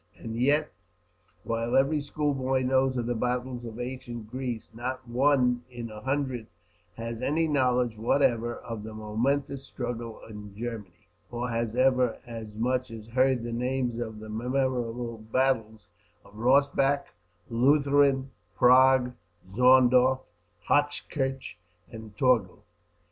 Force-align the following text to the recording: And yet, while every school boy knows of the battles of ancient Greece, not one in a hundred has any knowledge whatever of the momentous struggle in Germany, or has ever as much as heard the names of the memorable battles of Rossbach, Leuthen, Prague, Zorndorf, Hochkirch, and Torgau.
And 0.17 0.35
yet, 0.35 0.71
while 1.43 1.75
every 1.75 2.01
school 2.01 2.33
boy 2.33 2.63
knows 2.63 2.97
of 2.97 3.05
the 3.05 3.13
battles 3.13 3.63
of 3.65 3.79
ancient 3.79 4.31
Greece, 4.31 4.67
not 4.73 5.07
one 5.07 5.61
in 5.69 5.91
a 5.91 6.01
hundred 6.01 6.47
has 6.95 7.21
any 7.21 7.47
knowledge 7.47 7.97
whatever 7.99 8.55
of 8.55 8.81
the 8.81 8.95
momentous 8.95 9.63
struggle 9.63 10.19
in 10.27 10.55
Germany, 10.57 11.07
or 11.29 11.49
has 11.51 11.75
ever 11.75 12.17
as 12.25 12.47
much 12.55 12.89
as 12.89 13.09
heard 13.09 13.43
the 13.43 13.51
names 13.53 13.99
of 13.99 14.17
the 14.17 14.27
memorable 14.29 15.19
battles 15.19 15.85
of 16.25 16.33
Rossbach, 16.35 17.05
Leuthen, 17.51 18.31
Prague, 18.55 19.11
Zorndorf, 19.55 20.21
Hochkirch, 20.67 21.59
and 21.91 22.17
Torgau. 22.17 22.61